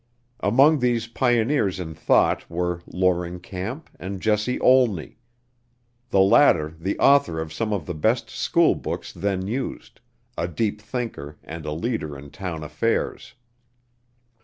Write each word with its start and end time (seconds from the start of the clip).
Among 0.39 0.79
these 0.79 1.05
pioneers 1.05 1.79
in 1.79 1.93
thought 1.93 2.49
were 2.49 2.81
Loring 2.87 3.39
Camp 3.39 3.87
and 3.99 4.19
Jesse 4.19 4.59
Olney, 4.59 5.19
the 6.09 6.21
latter 6.21 6.73
the 6.79 6.97
author 6.97 7.39
of 7.39 7.53
some 7.53 7.71
of 7.71 7.85
the 7.85 7.93
best 7.93 8.27
school 8.27 8.73
books 8.73 9.13
then 9.13 9.45
used; 9.45 9.99
a 10.39 10.47
deep 10.47 10.81
thinker 10.81 11.37
and 11.43 11.67
a 11.67 11.71
leader 11.71 12.17
in 12.17 12.31
town 12.31 12.63
affairs. 12.63 13.35